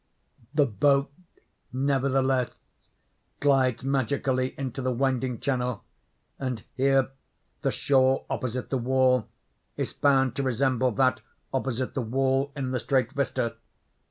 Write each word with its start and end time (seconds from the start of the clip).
The 0.55 0.65
boat, 0.65 1.13
nevertheless, 1.71 2.49
glides 3.39 3.83
magically 3.83 4.55
into 4.57 4.81
the 4.81 4.89
winding 4.91 5.39
channel; 5.39 5.83
and 6.39 6.63
here 6.75 7.11
the 7.61 7.69
shore 7.71 8.25
opposite 8.27 8.71
the 8.71 8.79
wall 8.79 9.27
is 9.77 9.91
found 9.93 10.35
to 10.37 10.41
resemble 10.41 10.89
that 10.93 11.21
opposite 11.53 11.93
the 11.93 12.01
wall 12.01 12.51
in 12.55 12.71
the 12.71 12.79
straight 12.79 13.11
vista. 13.11 13.57